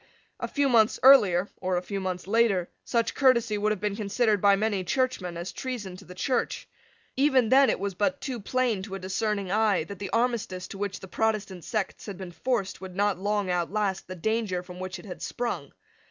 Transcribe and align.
A 0.39 0.47
few 0.47 0.67
months 0.67 0.99
earlier, 1.03 1.47
or 1.57 1.77
a 1.77 1.83
few 1.83 1.99
months 1.99 2.25
later, 2.25 2.71
such 2.83 3.13
courtesy 3.13 3.55
would 3.55 3.71
have 3.71 3.79
been 3.79 3.95
considered 3.95 4.41
by 4.41 4.55
many 4.55 4.83
Churchmen 4.83 5.37
as 5.37 5.51
treason 5.51 5.95
to 5.97 6.05
the 6.05 6.15
Church. 6.15 6.67
Even 7.15 7.49
then 7.49 7.69
it 7.69 7.79
was 7.79 7.93
but 7.93 8.19
too 8.19 8.39
plain 8.39 8.81
to 8.81 8.95
a 8.95 8.99
discerning 8.99 9.51
eye 9.51 9.83
that 9.83 9.99
the 9.99 10.09
armistice 10.09 10.67
to 10.69 10.79
which 10.79 11.01
the 11.01 11.07
Protestant 11.07 11.63
sects 11.63 12.07
had 12.07 12.17
been 12.17 12.31
forced 12.31 12.81
would 12.81 12.95
not 12.95 13.19
long 13.19 13.51
outlast 13.51 14.07
the 14.07 14.15
danger 14.15 14.63
from 14.63 14.79
which 14.79 14.97
it 14.97 15.05
had 15.05 15.21
sprung. 15.21 15.71